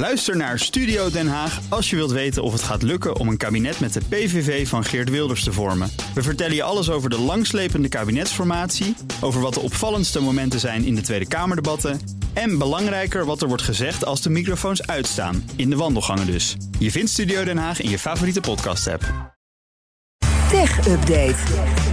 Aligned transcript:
Luister 0.00 0.36
naar 0.36 0.58
Studio 0.58 1.10
Den 1.10 1.28
Haag 1.28 1.60
als 1.68 1.90
je 1.90 1.96
wilt 1.96 2.10
weten 2.10 2.42
of 2.42 2.52
het 2.52 2.62
gaat 2.62 2.82
lukken 2.82 3.16
om 3.16 3.28
een 3.28 3.36
kabinet 3.36 3.80
met 3.80 3.92
de 3.92 4.00
PVV 4.08 4.68
van 4.68 4.84
Geert 4.84 5.10
Wilders 5.10 5.44
te 5.44 5.52
vormen. 5.52 5.90
We 6.14 6.22
vertellen 6.22 6.54
je 6.54 6.62
alles 6.62 6.90
over 6.90 7.10
de 7.10 7.18
langslepende 7.18 7.88
kabinetsformatie, 7.88 8.96
over 9.20 9.40
wat 9.40 9.54
de 9.54 9.60
opvallendste 9.60 10.20
momenten 10.20 10.60
zijn 10.60 10.84
in 10.84 10.94
de 10.94 11.00
Tweede 11.00 11.28
Kamerdebatten 11.28 12.00
en 12.32 12.58
belangrijker 12.58 13.24
wat 13.24 13.42
er 13.42 13.48
wordt 13.48 13.62
gezegd 13.62 14.04
als 14.04 14.22
de 14.22 14.30
microfoons 14.30 14.86
uitstaan, 14.86 15.50
in 15.56 15.70
de 15.70 15.76
wandelgangen 15.76 16.26
dus. 16.26 16.56
Je 16.78 16.90
vindt 16.90 17.10
Studio 17.10 17.44
Den 17.44 17.58
Haag 17.58 17.80
in 17.80 17.90
je 17.90 17.98
favoriete 17.98 18.40
podcast-app. 18.40 19.04
Tech 20.50 20.86
Update. 20.88 21.89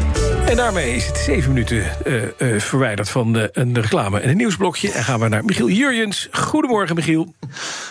En 0.47 0.55
daarmee 0.55 0.95
is 0.95 1.05
het 1.05 1.17
zeven 1.17 1.53
minuten 1.53 1.83
uh, 2.05 2.23
uh, 2.37 2.59
verwijderd 2.59 3.09
van 3.09 3.37
uh, 3.37 3.43
een 3.51 3.81
reclame 3.81 4.19
en 4.19 4.29
een 4.29 4.37
nieuwsblokje. 4.37 4.91
En 4.91 5.03
gaan 5.03 5.19
we 5.19 5.27
naar 5.27 5.45
Michiel 5.45 5.69
Jurjens. 5.69 6.27
Goedemorgen, 6.31 6.95
Michiel. 6.95 7.33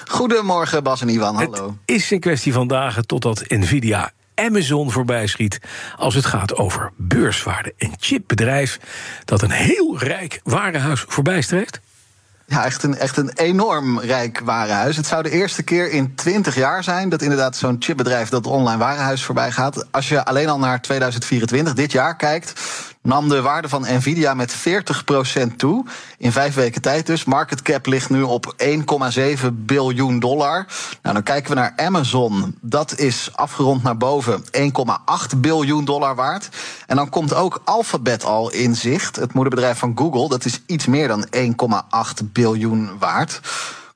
Goedemorgen, 0.07 0.83
Bas 0.83 1.01
en 1.01 1.09
Ivan. 1.09 1.35
Hallo. 1.35 1.67
Het 1.67 1.97
is 1.97 2.11
een 2.11 2.21
kwestie 2.21 2.53
van 2.53 2.69
dagen 2.69 3.07
totdat 3.07 3.45
Nvidia 3.49 4.13
Amazon 4.35 4.91
voorbij 4.91 5.27
schiet 5.27 5.61
als 5.97 6.15
het 6.15 6.27
gaat 6.27 6.57
over 6.57 6.93
beurswaarde. 6.97 7.75
Een 7.79 7.95
chipbedrijf 7.99 8.81
dat 9.25 9.43
een 9.43 9.51
heel 9.51 9.99
rijk 9.99 10.41
warenhuis 10.45 11.05
voorbij 11.09 11.43
streeft. 11.43 11.81
Ja, 12.49 12.65
echt 12.65 12.83
een, 12.83 12.97
echt 12.97 13.17
een 13.17 13.31
enorm 13.35 14.01
rijk 14.01 14.41
warenhuis. 14.45 14.97
Het 14.97 15.07
zou 15.07 15.23
de 15.23 15.31
eerste 15.31 15.63
keer 15.63 15.91
in 15.91 16.15
20 16.15 16.55
jaar 16.55 16.85
zijn 16.85 17.09
dat 17.09 17.23
inderdaad 17.23 17.57
zo'n 17.57 17.77
chipbedrijf 17.79 18.29
dat 18.29 18.47
online 18.47 18.79
warenhuis 18.79 19.25
voorbij 19.25 19.51
gaat. 19.51 19.87
Als 19.91 20.09
je 20.09 20.25
alleen 20.25 20.49
al 20.49 20.59
naar 20.59 20.83
2024, 20.83 21.75
dit 21.75 21.93
jaar, 21.93 22.17
kijkt, 22.17 22.61
nam 23.07 23.29
de 23.29 23.41
waarde 23.41 23.69
van 23.69 23.87
Nvidia 23.89 24.35
met 24.35 24.57
40% 24.57 25.57
toe. 25.57 25.85
In 26.19 26.33
vijf 26.33 26.55
weken 26.55 26.83
tijd 26.83 27.07
dus. 27.07 27.25
Market 27.25 27.63
cap 27.63 27.87
ligt 27.87 28.11
nu 28.11 28.23
op 28.23 28.55
1,7 28.65 29.47
biljoen 29.53 30.19
dollar. 30.19 30.67
Nou, 31.03 31.15
dan 31.15 31.23
kijken 31.23 31.51
we 31.51 31.57
naar 31.57 31.73
Amazon. 31.77 32.59
Dat 32.61 32.99
is 32.99 33.31
afgerond 33.33 33.83
naar 33.83 33.97
boven 33.97 34.45
1,8 35.33 35.37
biljoen 35.37 35.85
dollar 35.85 36.15
waard. 36.15 36.49
En 36.87 36.97
dan 36.97 37.09
komt 37.09 37.35
ook 37.35 37.61
Alphabet 37.65 38.25
al 38.25 38.51
in 38.53 38.75
zicht. 38.75 39.17
Het 39.17 39.33
moederbedrijf 39.33 39.79
van 39.79 39.93
Google. 39.95 40.29
Dat 40.29 40.45
is 40.45 40.61
iets 40.67 40.87
meer 40.87 41.09
dan 41.09 41.27
1,8 42.21 42.33
biljoen 42.33 42.91
waard. 42.99 43.41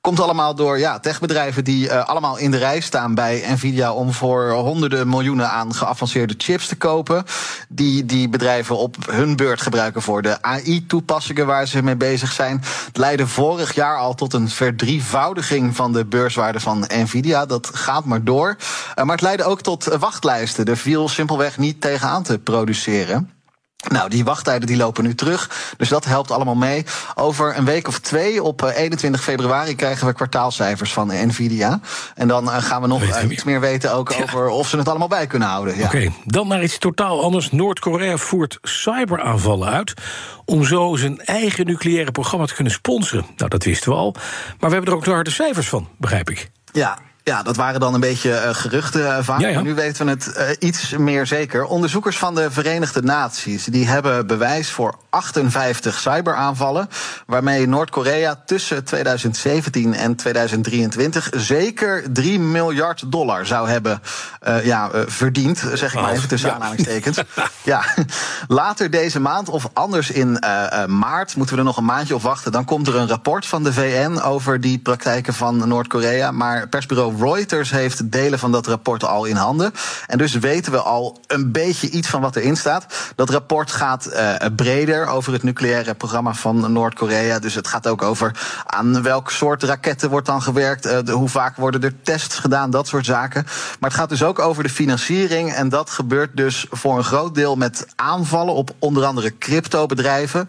Komt 0.01 0.19
allemaal 0.19 0.55
door 0.55 0.79
ja, 0.79 0.99
techbedrijven 0.99 1.63
die 1.63 1.85
uh, 1.85 2.05
allemaal 2.05 2.37
in 2.37 2.51
de 2.51 2.57
rij 2.57 2.79
staan 2.79 3.15
bij 3.15 3.43
Nvidia 3.47 3.93
om 3.93 4.13
voor 4.13 4.51
honderden 4.51 5.09
miljoenen 5.09 5.49
aan 5.49 5.73
geavanceerde 5.73 6.33
chips 6.37 6.67
te 6.67 6.75
kopen. 6.75 7.23
Die 7.69 8.05
die 8.05 8.29
bedrijven 8.29 8.77
op 8.77 8.95
hun 9.05 9.35
beurt 9.35 9.61
gebruiken 9.61 10.01
voor 10.01 10.21
de 10.21 10.41
AI-toepassingen 10.41 11.45
waar 11.45 11.67
ze 11.67 11.83
mee 11.83 11.95
bezig 11.95 12.31
zijn. 12.31 12.61
Het 12.85 12.97
leidde 12.97 13.27
vorig 13.27 13.75
jaar 13.75 13.97
al 13.97 14.13
tot 14.13 14.33
een 14.33 14.49
verdrievoudiging 14.49 15.75
van 15.75 15.93
de 15.93 16.05
beurswaarde 16.05 16.59
van 16.59 16.85
Nvidia. 16.87 17.45
Dat 17.45 17.69
gaat 17.73 18.05
maar 18.05 18.23
door. 18.23 18.55
Uh, 18.59 19.05
maar 19.05 19.15
het 19.15 19.21
leidde 19.21 19.43
ook 19.43 19.61
tot 19.61 19.83
wachtlijsten. 19.83 20.65
Er 20.65 20.77
viel 20.77 21.09
simpelweg 21.09 21.57
niet 21.57 21.81
tegenaan 21.81 22.23
te 22.23 22.39
produceren. 22.39 23.40
Nou, 23.89 24.09
die 24.09 24.23
wachttijden 24.23 24.67
die 24.67 24.77
lopen 24.77 25.03
nu 25.03 25.15
terug. 25.15 25.73
Dus 25.77 25.89
dat 25.89 26.05
helpt 26.05 26.31
allemaal 26.31 26.55
mee. 26.55 26.85
Over 27.15 27.57
een 27.57 27.65
week 27.65 27.87
of 27.87 27.99
twee, 27.99 28.43
op 28.43 28.61
21 28.75 29.23
februari, 29.23 29.75
krijgen 29.75 30.07
we 30.07 30.13
kwartaalcijfers 30.13 30.93
van 30.93 31.07
Nvidia. 31.07 31.79
En 32.15 32.27
dan 32.27 32.47
gaan 32.49 32.81
we 32.81 32.87
nog 32.87 33.03
uh, 33.03 33.29
iets 33.29 33.43
meer 33.43 33.59
weten 33.59 33.93
ook 33.93 34.11
ja. 34.11 34.23
over 34.23 34.47
of 34.47 34.67
ze 34.67 34.77
het 34.77 34.89
allemaal 34.89 35.07
bij 35.07 35.27
kunnen 35.27 35.47
houden. 35.47 35.77
Ja. 35.77 35.85
Oké, 35.85 35.95
okay, 35.95 36.13
dan 36.25 36.47
naar 36.47 36.63
iets 36.63 36.77
totaal 36.77 37.23
anders. 37.23 37.51
Noord-Korea 37.51 38.17
voert 38.17 38.57
cyberaanvallen 38.61 39.69
uit. 39.69 39.93
om 40.45 40.63
zo 40.63 40.95
zijn 40.95 41.19
eigen 41.19 41.65
nucleaire 41.65 42.11
programma 42.11 42.45
te 42.45 42.55
kunnen 42.55 42.73
sponsoren. 42.73 43.25
Nou, 43.37 43.49
dat 43.49 43.63
wisten 43.63 43.91
we 43.91 43.97
al. 43.97 44.11
Maar 44.59 44.69
we 44.69 44.75
hebben 44.75 44.91
er 44.91 44.97
ook 44.97 45.03
de 45.03 45.11
harde 45.11 45.31
cijfers 45.31 45.69
van, 45.69 45.87
begrijp 45.97 46.29
ik. 46.29 46.51
Ja, 46.71 46.97
ja, 47.23 47.43
dat 47.43 47.55
waren 47.55 47.79
dan 47.79 47.93
een 47.93 47.99
beetje 47.99 48.29
uh, 48.29 48.49
geruchten 48.51 49.01
uh, 49.01 49.17
vaak. 49.21 49.39
Ja, 49.39 49.47
ja. 49.47 49.53
Maar 49.53 49.63
nu 49.63 49.73
weten 49.73 50.05
we 50.05 50.11
het 50.11 50.33
uh, 50.37 50.69
iets 50.69 50.89
meer 50.97 51.27
zeker. 51.27 51.65
Onderzoekers 51.65 52.17
van 52.17 52.35
de 52.35 52.51
Verenigde 52.51 53.01
Naties 53.01 53.65
die 53.65 53.87
hebben 53.87 54.27
bewijs 54.27 54.69
voor 54.69 54.95
58 55.09 55.99
cyberaanvallen. 55.99 56.89
Waarmee 57.25 57.67
Noord-Korea 57.67 58.41
tussen 58.45 58.83
2017 58.83 59.93
en 59.93 60.15
2023 60.15 61.29
zeker 61.31 62.13
3 62.13 62.39
miljard 62.39 63.11
dollar 63.11 63.45
zou 63.45 63.69
hebben 63.69 64.01
ja, 64.63 64.89
verdiend. 65.05 65.63
Zeg 65.73 65.93
ik 65.93 66.01
maar 66.01 66.11
even 66.11 66.27
tussen 66.27 66.49
ja. 66.49 66.55
aanhalingstekens. 66.55 67.21
ja, 67.63 67.83
later 68.47 68.89
deze 68.89 69.19
maand 69.19 69.49
of 69.49 69.69
anders 69.73 70.11
in 70.11 70.43
maart 70.87 71.35
moeten 71.35 71.55
we 71.55 71.61
er 71.61 71.67
nog 71.67 71.77
een 71.77 71.85
maandje 71.85 72.15
op 72.15 72.21
wachten. 72.21 72.51
Dan 72.51 72.65
komt 72.65 72.87
er 72.87 72.95
een 72.95 73.07
rapport 73.07 73.45
van 73.45 73.63
de 73.63 73.73
VN 73.73 74.19
over 74.19 74.61
die 74.61 74.79
praktijken 74.79 75.33
van 75.33 75.67
Noord-Korea. 75.67 76.31
Maar 76.31 76.67
persbureau 76.67 77.10
Reuters 77.19 77.71
heeft 77.71 78.11
delen 78.11 78.39
van 78.39 78.51
dat 78.51 78.67
rapport 78.67 79.03
al 79.03 79.25
in 79.25 79.35
handen. 79.35 79.73
En 80.07 80.17
dus 80.17 80.33
weten 80.33 80.71
we 80.71 80.81
al 80.81 81.19
een 81.27 81.51
beetje 81.51 81.89
iets 81.89 82.07
van 82.07 82.21
wat 82.21 82.35
erin 82.35 82.57
staat. 82.57 82.85
Dat 83.15 83.29
rapport 83.29 83.71
gaat 83.71 84.09
uh, 84.13 84.35
breder 84.55 85.07
over 85.07 85.33
het 85.33 85.43
nucleaire 85.43 85.93
programma 85.93 86.33
van 86.33 86.71
Noord-Korea. 86.71 87.39
Dus 87.39 87.55
het 87.55 87.67
gaat 87.67 87.87
ook 87.87 88.01
over 88.01 88.39
aan 88.65 89.03
welk 89.03 89.31
soort 89.31 89.63
raketten 89.63 90.09
wordt 90.09 90.27
dan 90.27 90.41
gewerkt. 90.41 90.83
De, 90.83 91.11
hoe 91.11 91.29
vaak 91.29 91.55
worden 91.55 91.83
er 91.83 92.01
tests 92.01 92.35
gedaan, 92.35 92.69
dat 92.69 92.87
soort 92.87 93.05
zaken. 93.05 93.43
Maar 93.79 93.89
het 93.89 93.99
gaat 93.99 94.09
dus 94.09 94.23
ook 94.23 94.39
over 94.39 94.63
de 94.63 94.69
financiering. 94.69 95.53
En 95.53 95.69
dat 95.69 95.89
gebeurt 95.89 96.37
dus 96.37 96.65
voor 96.69 96.97
een 96.97 97.03
groot 97.03 97.35
deel 97.35 97.55
met 97.55 97.85
aanvallen 97.95 98.53
op 98.53 98.75
onder 98.79 99.05
andere 99.05 99.37
cryptobedrijven. 99.37 100.47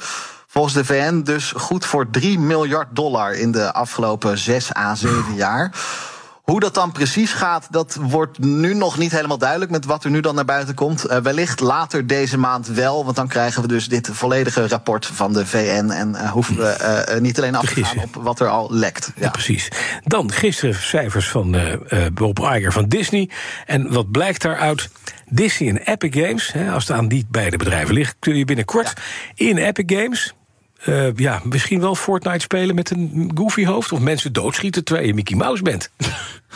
Volgens 0.52 0.74
de 0.74 0.84
VN 0.84 1.22
dus 1.22 1.52
goed 1.56 1.86
voor 1.86 2.10
3 2.10 2.38
miljard 2.38 2.88
dollar 2.90 3.34
in 3.34 3.52
de 3.52 3.72
afgelopen 3.72 4.38
6 4.38 4.74
à 4.74 4.94
7 4.94 5.34
jaar. 5.34 5.72
Hoe 6.52 6.60
dat 6.60 6.74
dan 6.74 6.92
precies 6.92 7.32
gaat, 7.32 7.66
dat 7.70 7.98
wordt 8.00 8.38
nu 8.38 8.74
nog 8.74 8.98
niet 8.98 9.12
helemaal 9.12 9.38
duidelijk 9.38 9.70
met 9.70 9.84
wat 9.84 10.04
er 10.04 10.10
nu 10.10 10.20
dan 10.20 10.34
naar 10.34 10.44
buiten 10.44 10.74
komt. 10.74 11.10
Uh, 11.10 11.16
wellicht 11.16 11.60
later 11.60 12.06
deze 12.06 12.38
maand 12.38 12.66
wel, 12.66 13.04
want 13.04 13.16
dan 13.16 13.28
krijgen 13.28 13.62
we 13.62 13.68
dus 13.68 13.88
dit 13.88 14.08
volledige 14.12 14.68
rapport 14.68 15.06
van 15.06 15.32
de 15.32 15.46
VN 15.46 15.90
en 15.90 16.08
uh, 16.08 16.30
hoeven 16.30 16.56
we 16.56 17.04
uh, 17.14 17.20
niet 17.20 17.38
alleen 17.38 17.54
af 17.54 17.66
te 17.66 17.84
gaan 17.84 18.02
op 18.02 18.14
wat 18.14 18.40
er 18.40 18.48
al 18.48 18.68
lekt. 18.70 19.12
Ja, 19.14 19.22
ja 19.22 19.30
precies. 19.30 19.68
Dan 20.04 20.32
gisteren 20.32 20.74
cijfers 20.74 21.28
van 21.28 21.56
Bob 22.14 22.38
Iger 22.38 22.72
van 22.72 22.88
Disney. 22.88 23.30
En 23.66 23.92
wat 23.92 24.10
blijkt 24.10 24.42
daaruit? 24.42 24.88
Disney 25.28 25.69
en 25.69 25.76
Epic 25.76 26.22
Games, 26.22 26.52
hè, 26.52 26.72
als 26.72 26.88
het 26.88 26.96
aan 26.96 27.08
die 27.08 27.26
beide 27.30 27.56
bedrijven 27.56 27.94
ligt, 27.94 28.16
kun 28.19 28.36
je 28.36 28.44
binnenkort 28.44 28.92
ja. 29.34 29.46
in 29.46 29.56
Epic 29.56 29.96
Games 29.96 30.34
uh, 30.86 31.16
ja, 31.16 31.40
misschien 31.44 31.80
wel 31.80 31.94
Fortnite 31.94 32.38
spelen 32.38 32.74
met 32.74 32.90
een 32.90 33.30
goofy 33.34 33.64
hoofd... 33.64 33.92
of 33.92 34.00
mensen 34.00 34.32
doodschieten 34.32 34.84
terwijl 34.84 35.06
je 35.06 35.14
Mickey 35.14 35.36
Mouse 35.36 35.62
bent. 35.62 35.90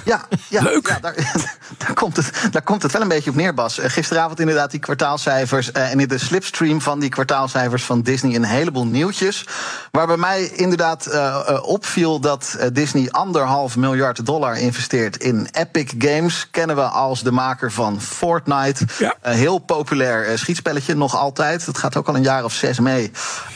Ja, 0.05 0.21
ja, 0.49 0.63
Leuk. 0.63 0.89
Ja, 0.89 0.99
daar, 1.01 1.15
daar, 1.79 1.95
komt 1.95 2.17
het, 2.17 2.33
daar 2.51 2.63
komt 2.63 2.83
het 2.83 2.93
wel 2.93 3.03
een 3.03 3.09
beetje 3.09 3.31
op 3.31 3.37
neer, 3.37 3.55
Bas. 3.55 3.79
Gisteravond 3.83 4.41
inderdaad 4.41 4.71
die 4.71 4.81
kwartaalcijfers... 4.81 5.71
Uh, 5.73 5.91
en 5.93 6.01
in 6.01 6.09
de 6.09 6.19
slipstream 6.19 6.81
van 6.81 6.99
die 6.99 7.09
kwartaalcijfers 7.09 7.85
van 7.85 8.03
Disney... 8.03 8.35
een 8.35 8.45
heleboel 8.45 8.87
nieuwtjes. 8.87 9.47
Waar 9.91 10.07
bij 10.07 10.17
mij 10.17 10.45
inderdaad 10.45 11.09
uh, 11.09 11.59
opviel 11.63 12.21
dat 12.21 12.59
Disney... 12.73 13.11
anderhalf 13.11 13.77
miljard 13.77 14.27
dollar 14.27 14.59
investeert 14.59 15.17
in 15.17 15.49
Epic 15.53 15.93
Games. 15.99 16.49
Kennen 16.51 16.77
we 16.77 16.83
als 16.83 17.23
de 17.23 17.31
maker 17.31 17.73
van 17.73 18.01
Fortnite. 18.01 18.85
Ja. 18.99 19.15
heel 19.21 19.59
populair 19.59 20.39
schietspelletje, 20.39 20.95
nog 20.95 21.17
altijd. 21.17 21.67
Dat 21.67 21.79
gaat 21.79 21.97
ook 21.97 22.09
al 22.09 22.17
een 22.17 22.23
jaar 22.23 22.45
of 22.45 22.53
zes 22.53 22.81
mee. 22.81 23.11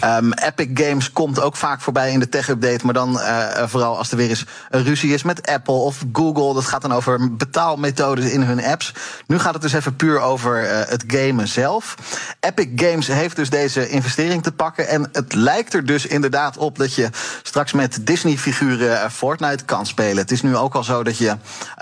Um, 0.05 0.33
Epic 0.33 0.69
Games 0.75 1.13
komt 1.13 1.41
ook 1.41 1.57
vaak 1.57 1.81
voorbij 1.81 2.13
in 2.13 2.21
de 2.21 2.29
tech-update... 2.29 2.85
maar 2.85 2.95
dan 2.95 3.21
vooral 3.67 3.99
als 3.99 4.11
er 4.11 4.17
weer 4.17 4.29
eens 4.29 4.47
een 4.71 4.85
ruzie 4.85 5.15
is 5.15 5.23
met 5.23 5.47
Apple 5.47 5.75
of 5.75 6.05
Google... 6.13 6.30
Google. 6.35 6.55
Dat 6.55 6.65
gaat 6.65 6.83
dan 6.83 6.93
over 6.93 7.37
betaalmethodes 7.37 8.31
in 8.31 8.43
hun 8.43 8.65
apps. 8.65 8.95
Nu 9.27 9.39
gaat 9.39 9.53
het 9.53 9.63
dus 9.63 9.73
even 9.73 9.97
puur 9.97 10.21
over 10.21 10.63
uh, 10.63 10.71
het 10.89 11.05
gamen 11.07 11.49
zelf. 11.49 11.95
Epic 12.41 12.69
Games 12.75 13.07
heeft 13.07 13.37
dus 13.37 13.51
deze 13.51 13.89
investering 13.89 14.43
te 14.43 14.53
pakken. 14.53 14.89
En 14.89 15.09
het 15.13 15.35
lijkt 15.35 15.75
er 15.75 15.87
dus 15.87 16.07
inderdaad 16.07 16.57
op 16.57 16.79
dat 16.79 16.95
je 16.95 17.09
straks 17.43 17.73
met 17.73 17.99
Disney-figuren 18.07 19.11
Fortnite 19.11 19.65
kan 19.65 19.87
spelen. 19.87 20.17
Het 20.17 20.31
is 20.31 20.43
nu 20.43 20.57
ook 20.57 20.75
al 20.75 20.85
zo 20.85 21.03
dat 21.03 21.19
je 21.19 21.27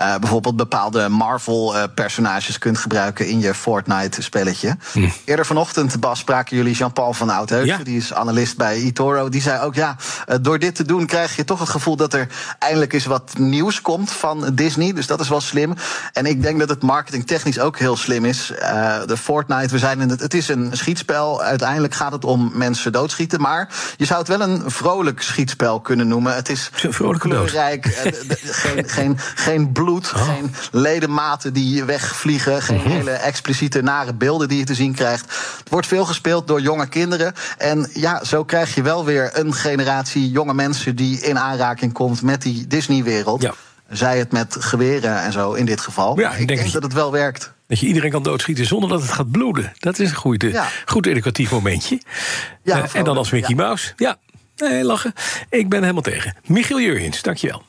uh, 0.01 0.15
bijvoorbeeld 0.17 0.55
bepaalde 0.55 1.09
Marvel-personages 1.09 2.57
kunt 2.57 2.77
gebruiken 2.77 3.27
in 3.27 3.39
je 3.39 3.53
Fortnite-spelletje. 3.53 4.77
Hm. 4.91 5.09
Eerder 5.25 5.45
vanochtend, 5.45 5.99
Bas, 5.99 6.19
spraken 6.19 6.57
jullie 6.57 6.75
Jean-Paul 6.75 7.13
van 7.13 7.29
Oudheusden. 7.29 7.77
Ja. 7.77 7.83
Die 7.83 7.97
is 7.97 8.13
analist 8.13 8.57
bij 8.57 8.75
eToro. 8.75 9.29
Die 9.29 9.41
zei 9.41 9.61
ook, 9.61 9.75
ja, 9.75 9.95
door 10.41 10.59
dit 10.59 10.75
te 10.75 10.83
doen 10.83 11.05
krijg 11.05 11.35
je 11.35 11.43
toch 11.43 11.59
het 11.59 11.69
gevoel 11.69 11.95
dat 11.95 12.13
er 12.13 12.27
eindelijk 12.59 12.93
eens 12.93 13.05
wat 13.05 13.31
nieuws 13.37 13.81
komt 13.81 14.11
van 14.11 14.38
Disney. 14.55 14.93
Dus 14.93 15.07
dat 15.07 15.19
is 15.19 15.29
wel 15.29 15.41
slim. 15.41 15.73
En 16.13 16.25
ik 16.25 16.41
denk 16.41 16.59
dat 16.59 16.69
het 16.69 16.81
marketingtechnisch 16.81 17.59
ook 17.59 17.77
heel 17.77 17.97
slim 17.97 18.25
is. 18.25 18.51
Uh, 18.61 18.97
de 19.05 19.17
Fortnite, 19.17 19.73
we 19.73 19.77
zijn 19.77 20.01
in 20.01 20.09
het. 20.09 20.19
Het 20.19 20.33
is 20.33 20.47
een 20.47 20.69
schietspel. 20.71 21.41
Uiteindelijk 21.43 21.93
gaat 21.93 22.11
het 22.11 22.25
om 22.25 22.51
mensen 22.53 22.91
doodschieten. 22.91 23.41
Maar 23.41 23.69
je 23.97 24.05
zou 24.05 24.19
het 24.19 24.27
wel 24.27 24.41
een 24.41 24.63
vrolijk 24.65 25.21
schietspel 25.21 25.79
kunnen 25.79 26.07
noemen. 26.07 26.35
Het 26.35 26.49
is 26.49 26.69
kleurrijk. 27.17 27.85
Uh, 27.85 28.11
geen, 28.41 28.89
geen, 28.97 29.17
geen 29.35 29.71
bloed. 29.71 30.11
Oh. 30.15 30.27
Geen 30.27 30.53
ledematen 30.71 31.53
die 31.53 31.83
wegvliegen. 31.83 32.61
Geen 32.61 32.77
mm-hmm. 32.77 32.91
hele 32.91 33.11
expliciete 33.11 33.81
nare 33.81 34.13
beelden 34.13 34.47
die 34.47 34.57
je 34.57 34.65
te 34.65 34.75
zien 34.75 34.93
krijgt. 34.93 35.25
Het 35.59 35.69
wordt 35.69 35.87
veel 35.87 36.05
gespeeld 36.05 36.47
door 36.47 36.61
jonge 36.61 36.87
kinderen. 36.87 37.33
En 37.57 37.89
ja, 37.93 38.23
zo 38.23 38.43
krijg 38.43 38.75
je 38.75 38.81
wel 38.81 39.05
weer 39.05 39.29
een 39.33 39.53
generatie 39.53 40.31
jonge 40.31 40.53
mensen 40.53 40.95
die 40.95 41.21
in 41.21 41.39
aanraking 41.39 41.93
komt 41.93 42.21
met 42.21 42.41
die 42.41 42.67
Disney-wereld. 42.67 43.41
Ja. 43.41 43.53
Zij 43.89 44.17
het 44.17 44.31
met 44.31 44.55
geweren 44.59 45.21
en 45.21 45.31
zo 45.31 45.53
in 45.53 45.65
dit 45.65 45.81
geval. 45.81 46.19
Ja, 46.19 46.31
ik 46.33 46.39
ik 46.39 46.47
denk 46.47 46.59
denk, 46.59 46.71
dat- 46.71 46.83
het 46.83 46.93
wel 46.93 47.11
werkt. 47.11 47.53
Dat 47.67 47.79
je 47.79 47.87
iedereen 47.87 48.11
kan 48.11 48.23
doodschieten 48.23 48.65
zonder 48.65 48.89
dat 48.89 49.01
het 49.01 49.11
gaat 49.11 49.31
bloeden. 49.31 49.73
Dat 49.79 49.99
is 49.99 50.09
een 50.09 50.15
goed, 50.15 50.41
Ja. 50.41 50.67
goed 50.85 51.05
educatief 51.05 51.51
momentje. 51.51 52.01
Ja, 52.63 52.83
Eh, 52.83 52.95
en 52.95 53.03
dan 53.03 53.17
als 53.17 53.31
Mickey 53.31 53.55
ja. 53.55 53.63
Mouse. 53.63 53.93
Ja, 53.95 54.17
nee, 54.57 54.83
lachen. 54.83 55.13
Ik 55.49 55.69
ben 55.69 55.81
helemaal 55.81 56.01
tegen. 56.01 56.35
Michiel 56.45 56.79
Jurjens, 56.81 57.21
dankjewel. 57.21 57.63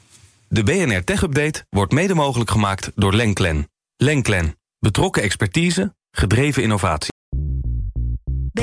De 0.49 0.63
BNR 0.63 1.05
Tech 1.05 1.23
Update 1.23 1.65
wordt 1.71 1.93
mede 1.93 2.15
mogelijk 2.15 2.51
gemaakt 2.51 2.91
door 2.95 3.15
Lenklen. 3.15 3.69
Lenklen. 3.97 4.57
Betrokken 4.79 5.23
expertise, 5.23 5.95
gedreven 6.11 6.63
innovatie. 6.63 7.10